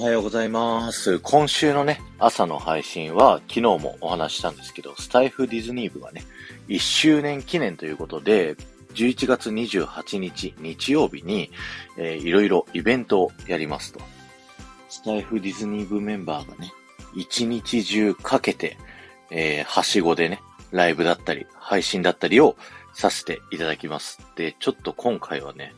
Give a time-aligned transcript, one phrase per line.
[0.00, 1.18] おはようございます。
[1.18, 6.24] 今週のね、朝の配信は昨日もお話したんですけど、スタイフディズニー部がね、
[6.68, 8.56] 1周年記念ということで、
[8.94, 11.50] 11月28日日曜日に、
[11.98, 14.00] えー、いろいろイベントをやりますと。
[14.88, 16.72] スタイフディズニー部メンバーがね、
[17.14, 18.78] 一日中かけて、
[19.30, 22.56] えー、はしごでね、ライブだったり、配信だったりを
[22.94, 24.18] させていただきます。
[24.34, 25.74] で、ちょっと今回はね、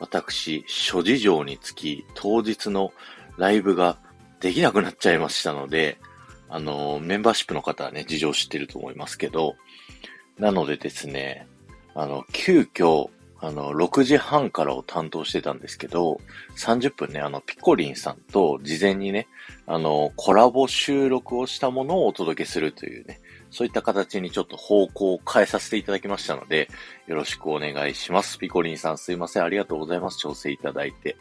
[0.00, 2.92] 私、諸事情につき、当日の
[3.40, 3.96] ライブが
[4.40, 5.98] できなくなっちゃいましたので、
[6.50, 9.56] あの、メンバーシップの方はね、事情知ってると思いますけど、
[10.38, 11.46] なのでですね、
[11.94, 13.08] あの、急遽、
[13.40, 16.20] あの、6時半からを担当してたんですけど、
[16.58, 19.26] 30分ね、あの、ピコリンさんと事前にね、
[19.66, 23.20] あの、コラボ収録をしたものをお届けするというね、
[23.50, 26.68] そういった形にちょっと方向を変えさせていただきましたので、
[27.06, 28.38] よろしくお願いします。
[28.38, 29.44] ピコリンさんすいません。
[29.44, 30.18] ありがとうございます。
[30.18, 31.16] 調整いただいて。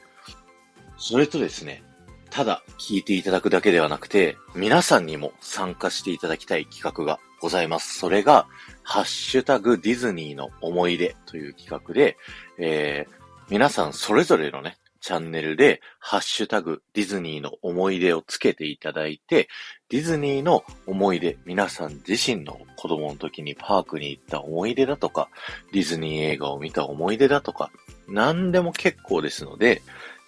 [0.98, 1.82] それとですね、
[2.30, 7.98] ただ聞いていただくだけではなくて、皆さんにも参加していただきたい企画がございます。
[7.98, 8.48] それが、
[8.84, 12.18] ハッシュタグディズニーの思い出という企画で、
[12.58, 13.14] えー、
[13.50, 19.48] 皆さんそれぞれのね、チャンネルで、ハッシュタグディズニーの思い出をつけていただいて、
[19.90, 25.30] ディズニーの思い出、皆さん自身の子供の時にパークに行った思い出だとか、
[25.72, 27.72] ディズニー映画を見た思い出だとか、
[28.08, 29.82] 何でも結構ですので、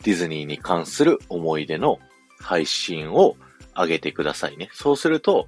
[0.03, 1.99] ディズニーに関する思い出の
[2.39, 3.35] 配信を
[3.75, 4.69] 上げてくださいね。
[4.73, 5.47] そうすると、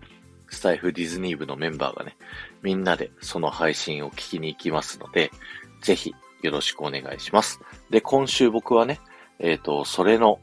[0.50, 2.16] スタイフディズニー部のメンバーがね、
[2.62, 5.32] みんなでその配信を聞きに行きますので、
[5.82, 7.60] ぜひよろしくお願いします。
[7.90, 9.00] で、今週僕はね、
[9.40, 10.40] えっ、ー、と、それの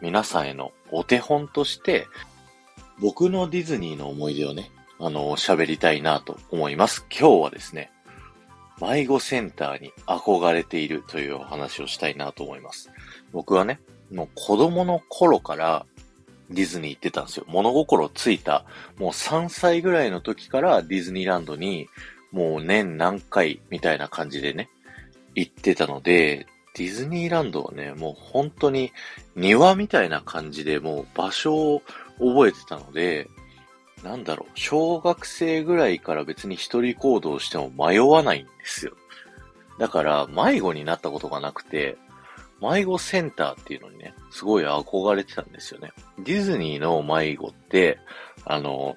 [0.00, 2.06] 皆さんへのお手本として、
[3.00, 7.04] 僕のディズニーの思い出をね、あの、喋りたいなと思います。
[7.10, 7.90] 今日はですね、
[8.80, 12.90] 迷子センターに憧れているというお話をしたいなと思います。
[13.32, 13.80] 僕はね、
[14.12, 15.86] もう子供の頃から
[16.50, 17.44] ディズニー行ってたんですよ。
[17.48, 18.64] 物心ついた、
[18.98, 21.88] もう3歳ぐらいの時からディズニーランドに
[22.32, 24.68] もう年何回みたいな感じでね、
[25.34, 28.92] 行ってたので、ディズニーランドはね、もう本当に
[29.34, 31.82] 庭みたいな感じでもう場所を
[32.18, 33.28] 覚えてたので、
[34.02, 38.92] なんだろう、小学生ぐらいから別に一人行動しても迷わないんですよ。
[39.78, 41.96] だから迷子になったことがなくて、
[42.60, 45.92] 迷子センターっていうのにね、すごい憧れてたんですよね。
[46.18, 47.98] ディズニーの迷子って、
[48.44, 48.96] あの、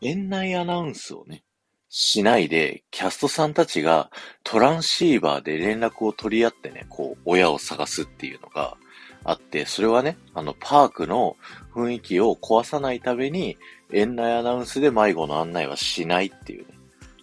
[0.00, 1.44] 園内アナウンスをね、
[1.88, 4.10] しないで、キャストさんたちが
[4.42, 8.76] トランシーバーで連絡を取り合ってね、こう、親を探すっていうのが
[9.24, 11.36] あって、それはね、あの、パークの
[11.74, 13.56] 雰囲気を壊さないために、
[13.92, 16.74] 園内アナウンスで迷子の案内はしないっていうね、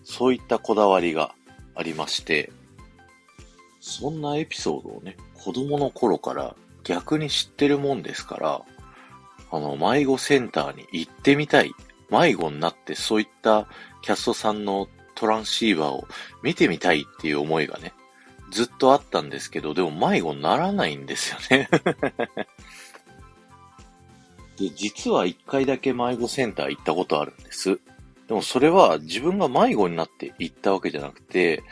[0.03, 1.33] そういったこだわりが
[1.75, 2.51] ありまして、
[3.79, 8.61] そんなエピソードをね、子供の頃から逆に知ってるもんですから、
[9.51, 11.71] あの、迷子センターに行ってみたい。
[12.09, 13.67] 迷子になってそういった
[14.01, 16.07] キャストさんのトランシーバーを
[16.41, 17.93] 見てみたいっていう思いがね、
[18.51, 21.69] ずっとあったんですけど、でも迷子にならないんですよね
[24.57, 27.79] で、実は一回だけ迷子センター行ったことあるんです。
[28.27, 31.63] でもそれは自分が迷子になって行ったわけじゃなくて、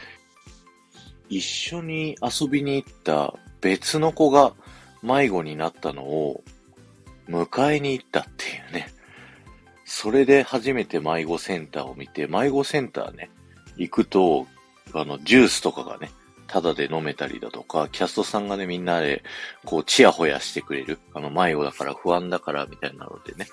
[1.30, 4.54] 一緒に遊びに行った別の子が
[5.04, 6.44] 迷子になったのを
[7.28, 8.94] 迎えに行ったっていうね。
[9.86, 13.30] それで初めて迷子センターを見て、迷子センターね、
[13.78, 14.48] 行くと、
[14.94, 16.12] あの、ジュースとかがね、
[16.47, 19.24] タダで飲めたりだとか、キャストさんがね、みんなで、
[19.66, 21.00] こう、チヤホヤしてくれる。
[21.13, 23.47] あの、迷子だから不安だから、みたいなのでね、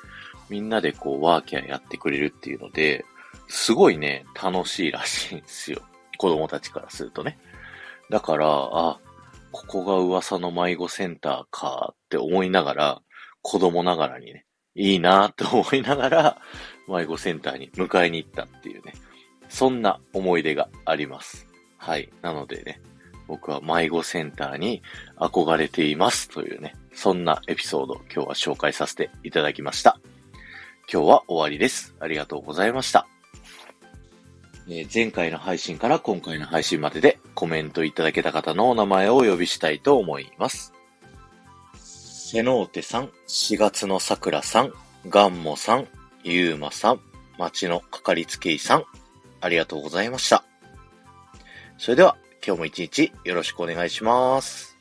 [0.48, 3.04] みんなでこう、ワーキャーやってくれるっていうので、
[3.48, 5.82] すごいね、楽しいらしいんですよ。
[6.18, 7.38] 子供たちからするとね。
[8.10, 9.00] だから、あ、
[9.52, 13.02] ここが噂の迷子センターかって思いながら、
[13.42, 16.38] 子供ながらにね、いいなって思いながら、
[16.88, 18.94] 迷子センターに迎えに行ったっていうね、
[19.48, 21.46] そんな思い出があります。
[21.84, 22.08] はい。
[22.22, 22.80] なのでね、
[23.28, 24.82] 僕は迷子センターに
[25.18, 30.00] 憧れていますというね、そんなエピソード今日は紹介させていただきました。
[30.90, 31.94] 今日は終わりです。
[32.00, 33.06] ありがとうございました。
[34.66, 40.72] えー、前回の配信から今回の配信まででコメントいただけた方のお名前をお呼びしたいと思います。
[41.74, 44.72] セノーテさん、4月の桜さん、
[45.10, 45.88] ガンモさん、
[46.22, 47.00] ユーマさん、
[47.38, 48.84] 町のかかりつけ医さん、
[49.42, 50.44] ありがとうございました。
[51.78, 52.16] それでは
[52.46, 54.73] 今日も一日よろしくお願いします。